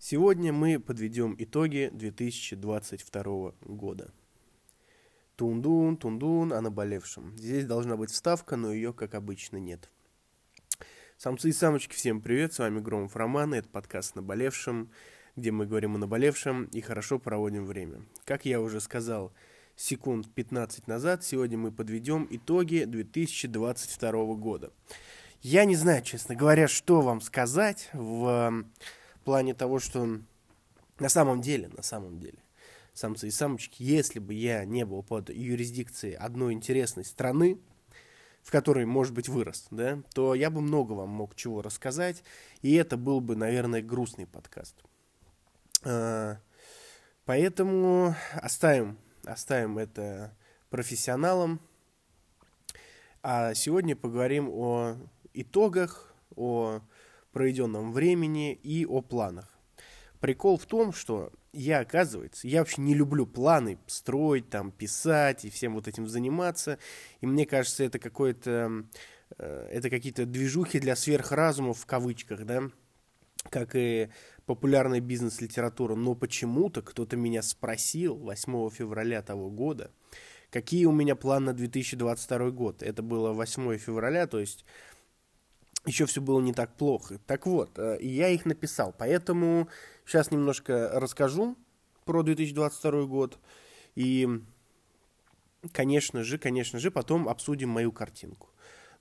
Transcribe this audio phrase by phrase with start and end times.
[0.00, 4.12] Сегодня мы подведем итоги 2022 года.
[5.34, 7.36] Тундун, тундун о наболевшем.
[7.36, 9.90] Здесь должна быть вставка, но ее, как обычно, нет.
[11.16, 14.88] Самцы и самочки, всем привет, с вами Громов Роман, и это подкаст «Наболевшем»,
[15.34, 18.02] где мы говорим о наболевшем и хорошо проводим время.
[18.24, 19.32] Как я уже сказал
[19.74, 24.72] секунд 15 назад, сегодня мы подведем итоги 2022 года.
[25.42, 28.64] Я не знаю, честно говоря, что вам сказать в
[29.28, 30.20] плане того, что
[30.98, 32.38] на самом деле, на самом деле,
[32.94, 37.58] самцы и самочки, если бы я не был под юрисдикцией одной интересной страны,
[38.42, 42.24] в которой, может быть, вырос, да, то я бы много вам мог чего рассказать,
[42.62, 44.76] и это был бы, наверное, грустный подкаст.
[45.84, 46.38] А,
[47.26, 50.34] поэтому оставим, оставим это
[50.70, 51.60] профессионалам.
[53.22, 54.96] А сегодня поговорим о
[55.34, 56.80] итогах, о
[57.38, 59.48] проведенном времени и о планах.
[60.18, 65.50] Прикол в том, что я, оказывается, я вообще не люблю планы строить, там, писать и
[65.50, 66.80] всем вот этим заниматься.
[67.20, 68.86] И мне кажется, это какое-то,
[69.38, 72.64] э, это какие-то движухи для сверхразумов в кавычках, да,
[73.50, 74.08] как и
[74.44, 75.94] популярная бизнес-литература.
[75.94, 79.92] Но почему-то кто-то меня спросил 8 февраля того года,
[80.50, 82.82] какие у меня планы на 2022 год.
[82.82, 84.64] Это было 8 февраля, то есть
[85.84, 87.18] еще все было не так плохо.
[87.26, 89.68] Так вот, э, я их написал, поэтому
[90.04, 91.56] сейчас немножко расскажу
[92.04, 93.38] про 2022 год.
[93.94, 94.28] И,
[95.72, 98.48] конечно же, конечно же, потом обсудим мою картинку.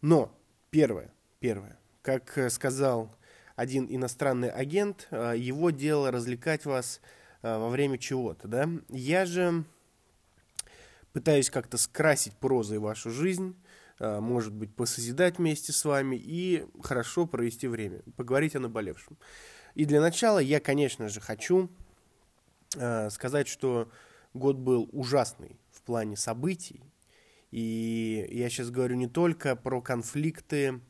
[0.02, 0.36] Но,
[0.70, 3.16] первое, первое, как сказал
[3.56, 7.02] один иностранный агент, э, его дело развлекать вас
[7.42, 8.70] э, во время чего-то, да.
[8.90, 9.64] Я же
[11.12, 13.67] пытаюсь как-то скрасить прозой вашу жизнь, Э,
[14.00, 19.18] может быть, посозидать вместе с вами и хорошо провести время, поговорить о наболевшем.
[19.76, 21.70] И для начала я, конечно же, хочу
[22.76, 23.92] э, сказать, что
[24.34, 26.84] год был ужасный в плане событий.
[27.52, 30.82] И я сейчас говорю не только про конфликты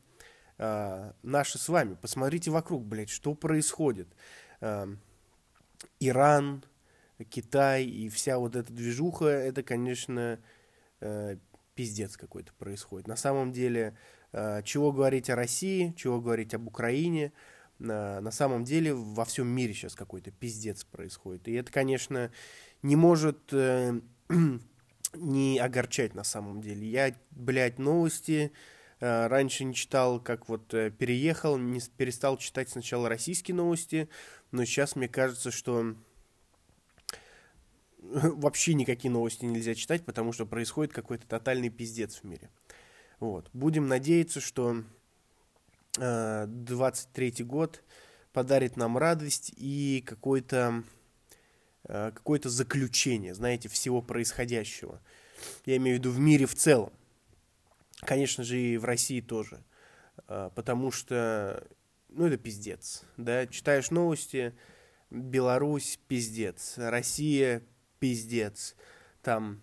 [0.58, 1.94] э, наши с вами.
[2.00, 4.08] Посмотрите вокруг, блядь, что происходит.
[6.00, 6.64] Иран,
[7.30, 10.40] Китай и вся вот эта движуха, это, конечно,
[11.78, 13.06] пиздец какой-то происходит.
[13.06, 13.96] На самом деле,
[14.32, 17.32] э, чего говорить о России, чего говорить об Украине,
[17.78, 21.46] э, на самом деле во всем мире сейчас какой-то пиздец происходит.
[21.46, 22.32] И это, конечно,
[22.82, 24.00] не может э,
[25.14, 26.84] не огорчать на самом деле.
[26.84, 28.50] Я, блядь, новости
[28.98, 34.08] раньше не читал, как вот переехал, не перестал читать сначала российские новости,
[34.50, 35.94] но сейчас мне кажется, что
[38.12, 42.50] вообще никакие новости нельзя читать, потому что происходит какой-то тотальный пиздец в мире.
[43.20, 43.50] Вот.
[43.52, 44.82] Будем надеяться, что
[45.98, 47.82] э, 23 год
[48.32, 50.84] подарит нам радость и какое-то
[51.84, 55.02] э, какое-то заключение, знаете, всего происходящего.
[55.66, 56.92] Я имею в виду в мире в целом.
[58.00, 59.62] Конечно же, и в России тоже.
[60.28, 61.66] Э, потому что,
[62.08, 63.02] ну, это пиздец.
[63.18, 63.46] Да?
[63.46, 64.54] Читаешь новости,
[65.10, 66.74] Беларусь, пиздец.
[66.76, 67.62] Россия,
[67.98, 68.74] пиздец.
[69.22, 69.60] Там,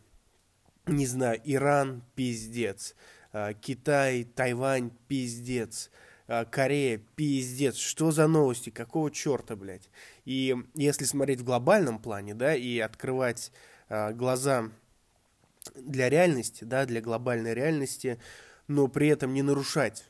[0.85, 2.95] не знаю, Иран, пиздец.
[3.31, 5.89] А, Китай, Тайвань, пиздец.
[6.27, 7.75] А, Корея, пиздец.
[7.75, 8.69] Что за новости?
[8.69, 9.89] Какого черта, блядь?
[10.25, 13.51] И если смотреть в глобальном плане, да, и открывать
[13.89, 14.69] а, глаза
[15.75, 18.19] для реальности, да, для глобальной реальности,
[18.67, 20.05] но при этом не нарушать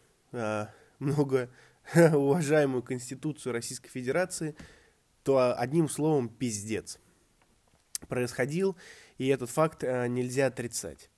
[1.00, 1.50] много
[1.96, 4.56] уважаемую Конституцию Российской Федерации,
[5.24, 7.00] то одним словом пиздец
[8.08, 8.76] происходил,
[9.18, 11.10] и этот факт э, нельзя отрицать.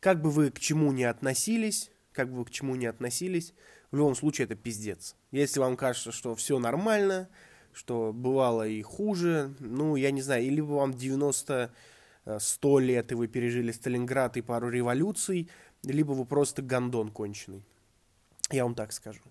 [0.00, 3.54] Как бы вы к чему ни относились, как бы вы к чему ни относились,
[3.90, 5.16] в любом случае это пиздец.
[5.30, 7.28] Если вам кажется, что все нормально,
[7.72, 11.72] что бывало и хуже, ну, я не знаю, или вам 90
[12.38, 15.48] 100 э, лет, и вы пережили Сталинград и пару революций,
[15.82, 17.64] либо вы просто гондон конченый.
[18.50, 19.22] Я вам так скажу.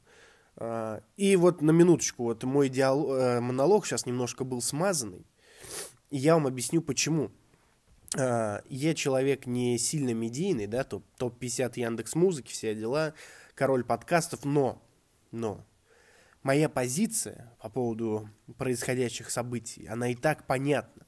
[0.55, 5.25] А, и вот на минуточку, вот мой диалог, э, монолог сейчас немножко был смазанный.
[6.09, 7.31] И я вам объясню, почему.
[8.17, 13.13] А, я человек не сильно медийный, да, топ, топ-50 Яндекс Музыки, все дела,
[13.55, 14.81] король подкастов, но,
[15.31, 15.65] но,
[16.43, 21.03] моя позиция по поводу происходящих событий, она и так понятна,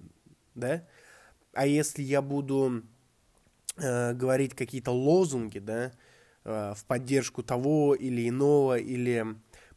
[0.55, 0.85] да,
[1.53, 2.83] а если я буду
[3.77, 5.93] э, говорить какие-то лозунги, да,
[6.43, 9.25] э, в поддержку того или иного, или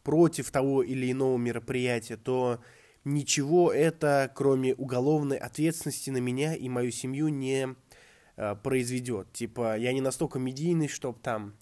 [0.03, 2.61] против того или иного мероприятия, то
[3.05, 7.75] ничего это, кроме уголовной ответственности на меня и мою семью, не
[8.37, 9.33] э, произведет.
[9.33, 11.55] Типа, я не настолько медийный, чтобы там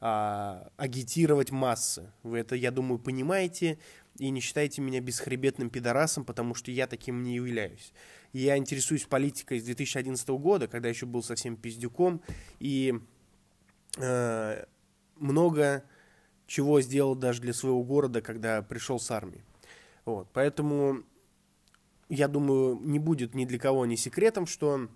[0.00, 2.12] э, агитировать массы.
[2.22, 3.78] Вы это, я думаю, понимаете.
[4.18, 7.92] и не считайте меня бесхребетным пидорасом, потому что я таким не являюсь.
[8.32, 12.20] Я интересуюсь политикой с 2011 года, когда еще был совсем пиздюком,
[12.58, 13.00] и
[13.96, 14.64] э,
[15.16, 15.84] много
[16.46, 19.44] чего сделал даже для своего города, когда пришел с армии.
[20.08, 21.02] Вот, поэтому
[22.08, 24.88] я думаю, не будет ни для кого ни секретом, что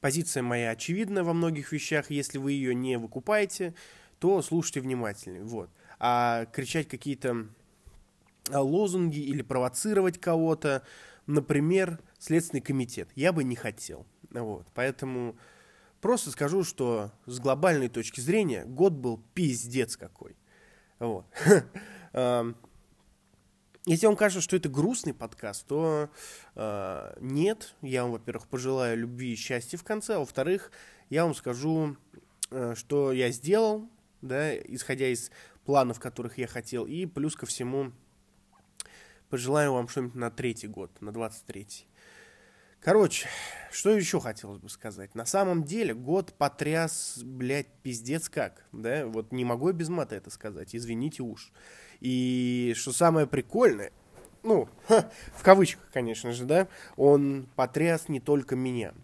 [0.00, 2.10] позиция моя очевидна во многих вещах.
[2.10, 3.74] Если вы ее не выкупаете,
[4.18, 5.42] то слушайте внимательнее.
[5.42, 5.68] Вот.
[5.98, 7.48] А кричать какие-то
[8.50, 10.82] а, лозунги или провоцировать кого-то,
[11.26, 14.06] например, Следственный комитет, я бы не хотел.
[14.30, 14.66] Вот.
[14.72, 15.36] Поэтому
[16.00, 20.36] просто скажу, что с глобальной точки зрения год был пиздец какой.
[20.98, 21.26] Вот.
[23.86, 26.10] Если вам кажется, что это грустный подкаст, то
[26.54, 27.74] э, нет.
[27.80, 30.70] Я вам, во-первых, пожелаю любви и счастья в конце, а во-вторых,
[31.08, 31.96] я вам скажу,
[32.50, 33.88] э, что я сделал,
[34.20, 35.30] да, исходя из
[35.64, 37.92] планов, которых я хотел, и плюс ко всему
[39.30, 41.86] пожелаю вам что-нибудь на третий год, на 23-й.
[42.80, 43.28] Короче,
[43.70, 45.14] что еще хотелось бы сказать?
[45.14, 49.06] На самом деле, год потряс, блядь, пиздец как, да?
[49.06, 51.52] Вот не могу я без мата это сказать, извините уж.
[52.00, 53.92] И что самое прикольное,
[54.42, 58.94] ну, ха, в кавычках, конечно же, да, он потряс не только меня.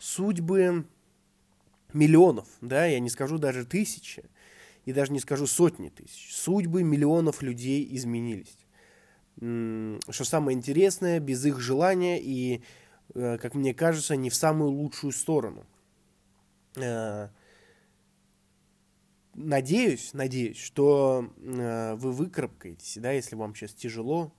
[0.00, 0.84] Судьбы
[1.92, 4.24] миллионов, да, я не скажу даже тысячи,
[4.86, 6.34] и даже не скажу сотни тысяч.
[6.34, 8.58] Судьбы миллионов людей изменились.
[9.36, 12.62] Что самое интересное, без их желания и,
[13.14, 15.66] как мне кажется, не в самую лучшую сторону.
[16.76, 17.28] Э,
[19.34, 24.32] надеюсь, надеюсь, что э, вы выкарабкаетесь, да, если вам сейчас тяжело,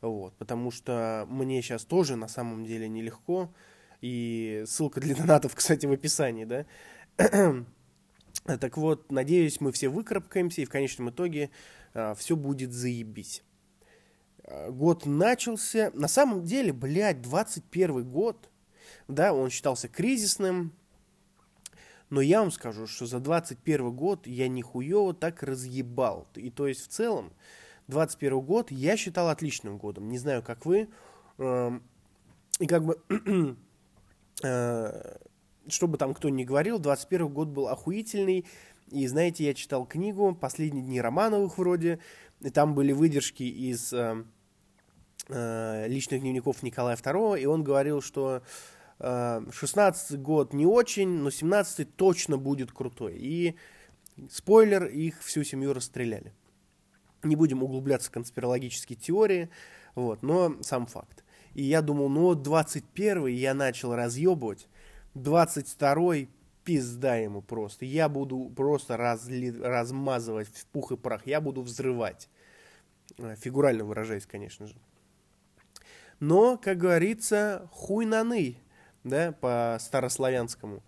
[0.00, 3.52] вот, потому что мне сейчас тоже на самом деле нелегко,
[4.00, 6.66] и ссылка для донатов, кстати, в описании, да.
[8.44, 11.50] так вот, надеюсь, мы все выкарабкаемся, и в конечном итоге
[11.94, 13.42] э, все будет заебись.
[14.44, 18.50] Э, год начался, на самом деле, блядь, 21 год,
[19.08, 20.72] да, он считался кризисным,
[22.10, 26.28] но я вам скажу, что за 21 год я нихуево так разъебал.
[26.34, 27.32] И то есть в целом
[27.88, 30.10] 21 год я считал отличным годом.
[30.10, 30.90] Не знаю, как вы.
[31.38, 31.82] Эм,
[32.58, 33.00] и как бы,
[34.42, 35.16] э,
[35.68, 38.44] что бы там кто ни говорил, 21 год был охуительный.
[38.90, 41.98] И знаете, я читал книгу «Последние дни Романовых» вроде,
[42.42, 44.24] и там были выдержки из э,
[45.28, 48.42] э, личных дневников Николая II, и он говорил, что
[48.98, 53.16] 16 год не очень, но 17 точно будет крутой.
[53.16, 53.56] И
[54.30, 56.32] спойлер, их всю семью расстреляли.
[57.24, 59.50] Не будем углубляться в конспирологические теории,
[59.96, 61.24] вот, но сам факт.
[61.54, 64.68] И я думал, ну вот 21 я начал разъебывать,
[65.14, 66.28] 22
[66.64, 67.84] пизда ему просто.
[67.84, 72.28] Я буду просто разли, размазывать в пух и прах, я буду взрывать.
[73.18, 74.74] Э, фигурально выражаясь, конечно же.
[76.20, 78.56] Но, как говорится, хуй наны
[79.04, 80.82] да, по старославянскому.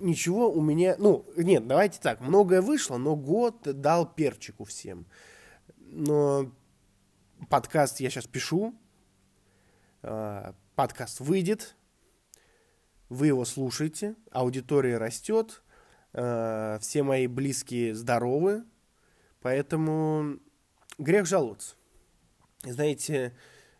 [0.00, 5.06] Ничего у меня, ну, нет, давайте так, многое вышло, но год дал перчику всем.
[5.76, 6.50] Но
[7.48, 8.74] подкаст я сейчас пишу,
[10.02, 11.76] а, подкаст выйдет,
[13.08, 15.62] вы его слушаете, аудитория растет,
[16.12, 18.64] а, все мои близкие здоровы,
[19.40, 20.38] поэтому
[20.98, 21.76] грех жаловаться.
[22.62, 23.34] Знаете,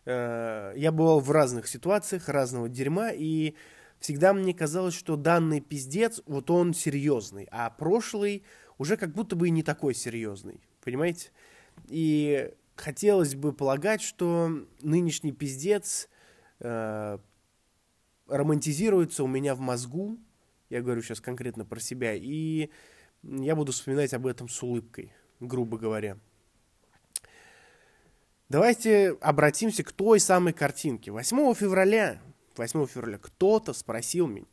[0.05, 3.55] Э, я бывал в разных ситуациях, разного дерьма, и
[3.99, 8.43] всегда мне казалось, что данный пиздец, вот он серьезный, а прошлый
[8.77, 11.31] уже как будто бы и не такой серьезный, понимаете?
[11.87, 16.07] И хотелось бы полагать, что нынешний пиздец
[16.59, 17.17] э,
[18.27, 20.17] романтизируется у меня в мозгу,
[20.69, 22.69] я говорю сейчас конкретно про себя, и
[23.23, 26.17] я буду вспоминать об этом с улыбкой, грубо говоря.
[28.49, 31.11] Давайте обратимся к той самой картинке.
[31.11, 32.21] 8 февраля,
[32.55, 34.45] 8 февраля кто-то спросил меня,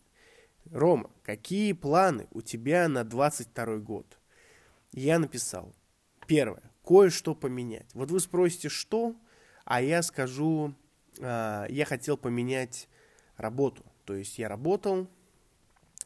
[0.71, 4.19] Рома, какие планы у тебя на 22 год?
[4.93, 5.75] Я написал,
[6.26, 7.91] первое, кое-что поменять.
[7.95, 9.14] Вот вы спросите, что?
[9.64, 10.75] А я скажу,
[11.19, 12.88] э, я хотел поменять
[13.42, 13.84] работу.
[14.04, 15.08] То есть я работал,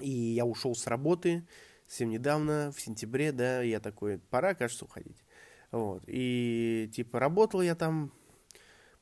[0.01, 1.45] и я ушел с работы
[1.87, 5.25] совсем недавно, в сентябре, да, я такой, пора, кажется, уходить.
[5.71, 6.03] Вот.
[6.07, 8.13] И типа работал я там,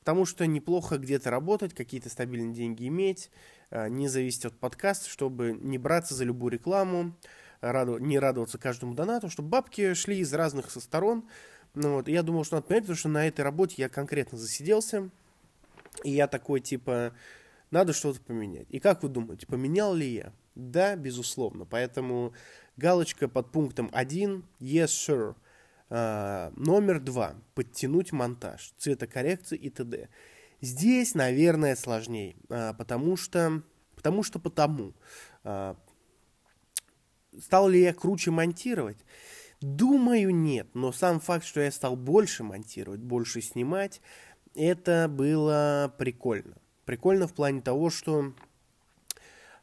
[0.00, 3.30] потому что неплохо где-то работать, какие-то стабильные деньги иметь,
[3.70, 7.16] а, не зависеть от подкаста, чтобы не браться за любую рекламу,
[7.60, 11.28] раду, не радоваться каждому донату, чтобы бабки шли из разных со сторон.
[11.74, 12.08] Ну, вот.
[12.08, 15.10] И я думал, что надо понять, потому что на этой работе я конкретно засиделся.
[16.02, 17.14] И я такой, типа,
[17.74, 18.68] надо что-то поменять.
[18.70, 20.32] И как вы думаете, поменял ли я?
[20.54, 21.66] Да, безусловно.
[21.66, 22.32] Поэтому
[22.76, 25.34] галочка под пунктом 1, yes, sure.
[25.90, 27.34] А, номер два.
[27.54, 30.08] Подтянуть монтаж, цветокоррекции и т.д.
[30.60, 33.62] Здесь, наверное, сложнее, а, потому что,
[33.96, 34.94] потому что потому.
[35.42, 35.76] А,
[37.36, 38.98] стал ли я круче монтировать?
[39.60, 40.68] Думаю, нет.
[40.74, 44.00] Но сам факт, что я стал больше монтировать, больше снимать,
[44.54, 46.54] это было прикольно.
[46.84, 48.32] Прикольно в плане того, что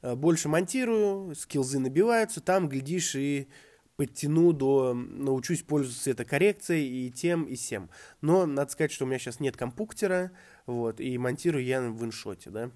[0.02, 3.48] а, больше монтирую, скилзы набиваются, там, глядишь, и
[3.96, 7.90] подтяну до, научусь пользоваться цветокоррекцией и тем, и всем.
[8.22, 10.32] Но надо сказать, что у меня сейчас нет компуктера,
[10.66, 12.72] вот, и монтирую я в иншоте, да.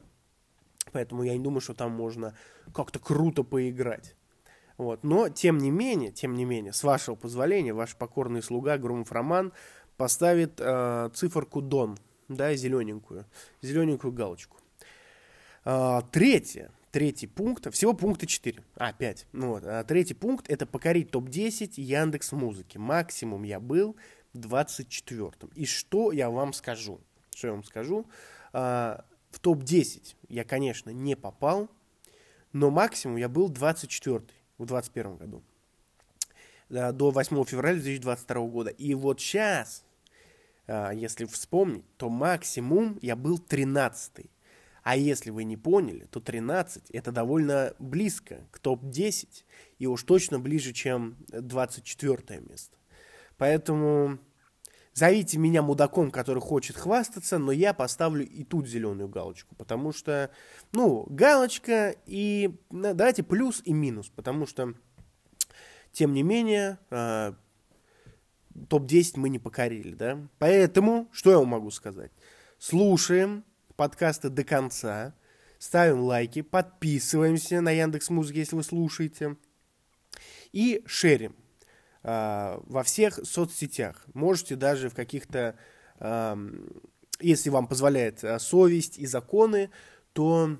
[0.91, 2.35] Поэтому я не думаю, что там можно
[2.73, 4.15] как-то круто поиграть.
[4.77, 5.03] Вот.
[5.03, 9.53] Но, тем не менее, тем не менее, с вашего позволения, ваш покорный слуга Громов Роман
[9.97, 11.97] поставит э, циферку Дон,
[12.27, 13.25] да, зелененькую,
[13.61, 14.57] зелененькую галочку.
[15.65, 16.71] Э, третье.
[16.91, 19.27] Третий пункт, всего пункта 4, а, 5.
[19.33, 22.77] Ну вот, а третий пункт это покорить топ-10 Яндекс Музыки.
[22.77, 23.97] Максимум я был
[24.33, 25.49] 24-м.
[25.55, 27.01] И что я вам скажу?
[27.35, 28.05] Что я вам скажу?
[28.53, 31.69] А, в топ-10 я, конечно, не попал,
[32.53, 34.21] но максимум я был 24
[34.57, 35.43] в 21 году.
[36.69, 38.69] До 8 февраля 2022 года.
[38.69, 39.84] И вот сейчас, а,
[40.67, 44.29] если вспомнить, то максимум я был 13
[44.85, 49.27] а если вы не поняли, то 13 это довольно близко к топ-10
[49.79, 52.77] и уж точно ближе, чем 24 место.
[53.39, 54.19] Поэтому
[54.93, 60.29] зовите меня мудаком, который хочет хвастаться, но я поставлю и тут зеленую галочку, потому что,
[60.71, 64.75] ну, галочка и, ну, давайте плюс и минус, потому что,
[65.93, 67.33] тем не менее, э,
[68.69, 70.19] топ-10 мы не покорили, да.
[70.39, 72.11] Поэтому, что я вам могу сказать?
[72.57, 73.43] Слушаем,
[73.75, 75.13] подкаста до конца.
[75.59, 79.37] Ставим лайки, подписываемся на Яндекс Музыке, если вы слушаете.
[80.51, 81.35] И шерим
[82.03, 84.05] э, во всех соцсетях.
[84.13, 85.55] Можете даже в каких-то,
[85.99, 86.35] э,
[87.19, 89.69] если вам позволяет э, совесть и законы,
[90.13, 90.57] то,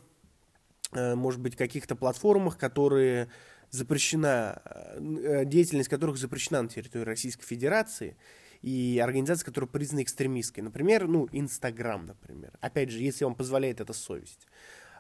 [0.93, 3.29] э, может быть, каких-то платформах, которые
[3.69, 4.61] запрещена,
[4.95, 8.17] э, деятельность которых запрещена на территории Российской Федерации–
[8.65, 10.63] и организации, которые признаны экстремистской.
[10.63, 12.51] Например, ну, Инстаграм, например.
[12.61, 14.47] Опять же, если вам позволяет эта совесть.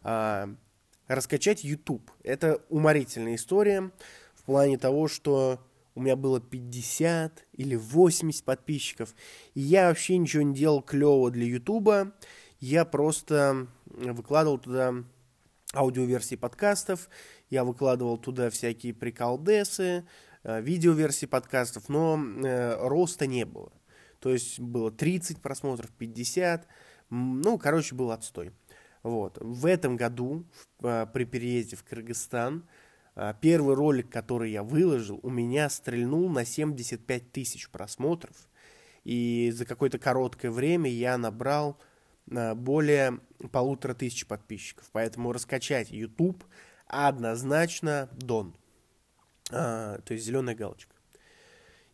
[0.03, 0.47] А,
[1.07, 2.11] раскачать YouTube.
[2.23, 3.91] Это уморительная история
[4.35, 5.59] в плане того, что
[5.95, 9.15] у меня было 50 или 80 подписчиков,
[9.55, 12.13] и я вообще ничего не делал клево для YouTube.
[12.59, 14.93] Я просто выкладывал туда
[15.73, 17.09] аудиоверсии подкастов,
[17.49, 20.05] я выкладывал туда всякие приколдесы,
[20.47, 23.71] Э, видеоверсии подкастов, но э, роста не было.
[24.19, 26.67] То есть было 30 просмотров, 50,
[27.09, 28.51] ну, короче, был отстой.
[29.01, 29.39] Вот.
[29.41, 30.45] В этом году,
[30.83, 32.63] э, при переезде в Кыргызстан,
[33.39, 38.35] первый ролик, который я выложил, у меня стрельнул на 75 тысяч просмотров.
[39.05, 41.79] И за какое-то короткое время я набрал
[42.25, 43.21] более
[43.53, 44.89] полутора тысяч подписчиков.
[44.91, 46.43] Поэтому раскачать YouTube
[46.95, 48.55] однозначно дон
[49.51, 50.93] а, то есть зеленая галочка.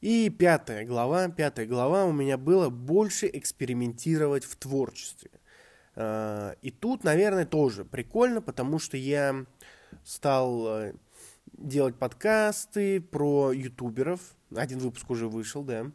[0.02, 5.30] И пятая глава, пятая глава у меня было больше экспериментировать в творчестве.
[5.96, 9.46] А, и тут, наверное, тоже прикольно, потому что я
[10.04, 10.94] стал э,
[11.54, 14.22] делать подкасты про ютуберов.
[14.56, 15.92] Один выпуск уже вышел, да,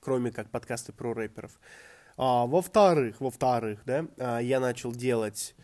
[0.00, 1.60] кроме как подкасты про рэперов.
[2.16, 5.54] А, во-вторых, во-вторых, да, а, я начал делать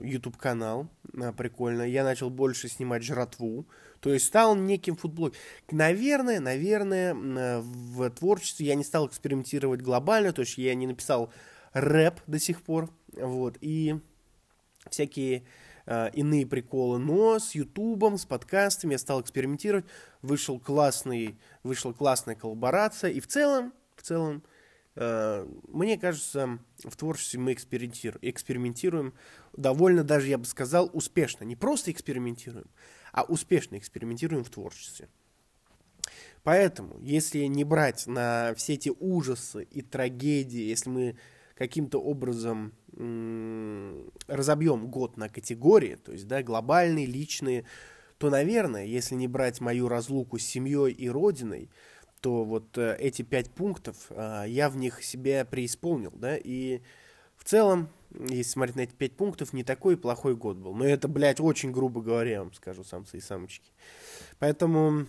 [0.00, 0.88] YouTube канал,
[1.36, 1.82] прикольно.
[1.82, 3.66] Я начал больше снимать жратву,
[4.00, 5.32] то есть стал неким футболом.
[5.70, 7.14] Наверное, наверное,
[7.62, 11.32] в творчестве я не стал экспериментировать глобально, то есть я не написал
[11.72, 14.00] рэп до сих пор, вот, и
[14.90, 15.44] всякие
[15.86, 19.84] э, иные приколы, но с ютубом, с подкастами я стал экспериментировать,
[20.22, 24.51] вышел классный, вышла классная коллаборация, и в целом, в целом, э,
[24.94, 29.14] мне кажется, в творчестве мы экспериментируем, экспериментируем
[29.56, 31.44] довольно даже, я бы сказал, успешно.
[31.44, 32.66] Не просто экспериментируем,
[33.12, 35.08] а успешно экспериментируем в творчестве.
[36.42, 41.16] Поэтому, если не брать на все эти ужасы и трагедии, если мы
[41.54, 42.72] каким-то образом
[44.26, 47.64] разобьем год на категории, то есть да, глобальные, личные,
[48.18, 51.70] то, наверное, если не брать мою разлуку с семьей и родиной,
[52.22, 56.80] то вот э, эти пять пунктов э, я в них себя преисполнил, да, и
[57.36, 60.74] в целом если смотреть на эти пять пунктов, не такой плохой год был.
[60.74, 63.70] Но это, блядь, очень грубо говоря, вам скажу, самцы и самочки.
[64.38, 65.06] Поэтому,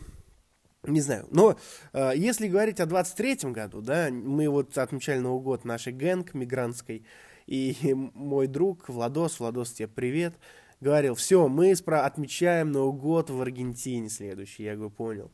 [0.83, 1.27] не знаю.
[1.31, 1.57] Но
[1.91, 7.05] э, если говорить о 23-м году, да, мы вот отмечали Новый год нашей гэнг мигрантской,
[7.45, 7.75] и
[8.13, 10.33] мой друг Владос, Владос, тебе привет,
[10.79, 14.63] говорил, все, мы отмечаем Новый год в Аргентине следующий.
[14.63, 15.31] Я говорю, понял.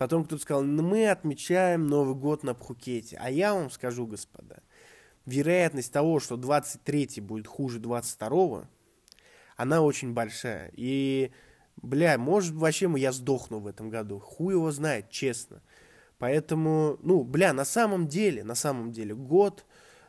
[0.00, 3.18] Потом кто-то сказал, «Ну, мы отмечаем Новый год на Пхукете.
[3.20, 4.62] А я вам скажу, господа,
[5.26, 8.66] вероятность того, что 23 будет хуже 22
[9.56, 10.72] она очень большая.
[10.74, 11.32] И,
[11.76, 14.18] бля, может, вообще я сдохну в этом году.
[14.20, 15.60] Хуй его знает, честно.
[16.16, 19.66] Поэтому, ну, бля, на самом деле, на самом деле, год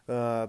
[0.08, 0.48] э,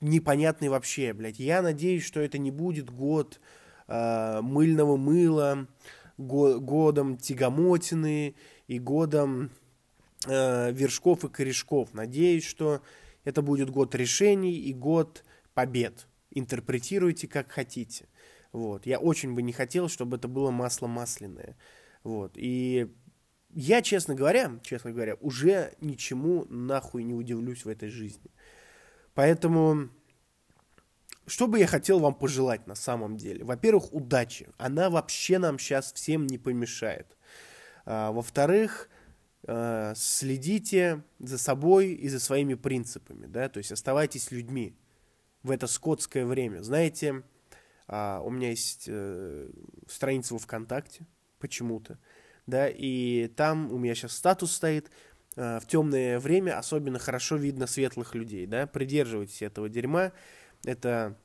[0.00, 1.40] непонятный вообще, блядь.
[1.40, 3.40] Я надеюсь, что это не будет год
[3.88, 5.66] э, мыльного мыла,
[6.18, 8.34] годом тягомотины
[8.66, 9.50] и годом
[10.26, 11.94] э, вершков и корешков.
[11.94, 12.82] Надеюсь, что
[13.24, 16.06] это будет год решений и год побед.
[16.30, 18.08] Интерпретируйте как хотите.
[18.52, 18.86] Вот.
[18.86, 21.56] Я очень бы не хотел, чтобы это было масло масляное.
[22.02, 22.32] Вот.
[22.36, 22.88] И
[23.50, 28.30] я, честно говоря, честно говоря, уже ничему нахуй не удивлюсь в этой жизни.
[29.14, 29.88] Поэтому,
[31.26, 33.44] что бы я хотел вам пожелать на самом деле?
[33.44, 34.48] Во-первых, удачи.
[34.58, 37.16] Она вообще нам сейчас всем не помешает.
[37.84, 38.88] А, во-вторых,
[39.48, 44.76] а, следите за собой и за своими принципами, да, то есть оставайтесь людьми
[45.42, 46.62] в это скотское время.
[46.62, 47.22] Знаете,
[47.86, 49.48] а, у меня есть э,
[49.86, 51.06] страница во ВКонтакте
[51.38, 51.98] почему-то,
[52.46, 54.90] да, и там у меня сейчас статус стоит,
[55.36, 60.12] э, в темное время особенно хорошо видно светлых людей, да, придерживайтесь этого дерьма,
[60.66, 61.16] это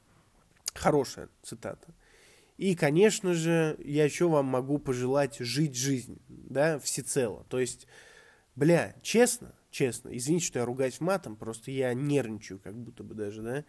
[0.73, 1.93] хорошая цитата.
[2.57, 7.43] И, конечно же, я еще вам могу пожелать жить жизнь, да, всецело.
[7.49, 7.87] То есть,
[8.55, 13.41] бля, честно, честно, извините, что я ругаюсь матом, просто я нервничаю, как будто бы даже,
[13.41, 13.65] да.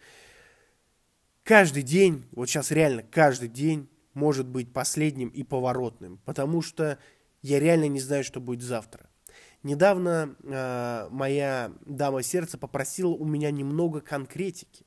[1.43, 6.99] Каждый день, вот сейчас реально каждый день может быть последним и поворотным, потому что
[7.41, 9.09] я реально не знаю, что будет завтра.
[9.63, 14.82] Недавно э, моя дама сердца попросила у меня немного конкретики.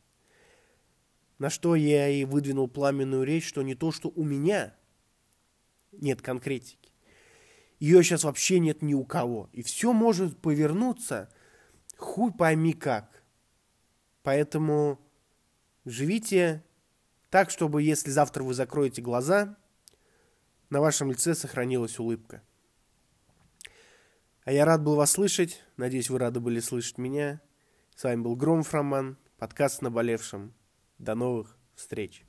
[1.38, 4.74] На что я и выдвинул пламенную речь, что не то, что у меня
[5.92, 6.92] нет конкретики.
[7.78, 9.50] Ее сейчас вообще нет ни у кого.
[9.52, 11.30] И все может повернуться
[11.96, 13.22] хуй пойми как.
[14.22, 14.98] Поэтому
[15.84, 16.64] живите
[17.30, 19.56] так, чтобы если завтра вы закроете глаза,
[20.70, 22.42] на вашем лице сохранилась улыбка.
[24.44, 25.62] А я рад был вас слышать.
[25.76, 27.40] Надеюсь, вы рады были слышать меня.
[27.94, 30.55] С вами был Громов Роман, подкаст «Наболевшим».
[30.98, 32.25] До новых встреч!